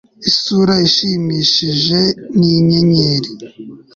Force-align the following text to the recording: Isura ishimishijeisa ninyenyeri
Isura 0.29 0.75
ishimishijeisa 0.87 2.23
ninyenyeri 2.37 3.29